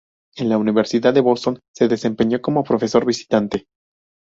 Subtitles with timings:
[0.35, 3.67] En la Universidad de Boston se desempeñó como profesor visitante.